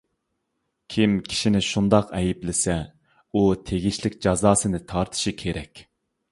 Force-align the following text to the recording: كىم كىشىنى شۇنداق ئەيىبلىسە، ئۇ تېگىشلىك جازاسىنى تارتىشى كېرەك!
كىم 0.95 1.11
كىشىنى 1.27 1.61
شۇنداق 1.67 2.15
ئەيىبلىسە، 2.21 2.79
ئۇ 3.35 3.45
تېگىشلىك 3.69 4.19
جازاسىنى 4.27 4.85
تارتىشى 4.93 5.39
كېرەك! 5.47 5.87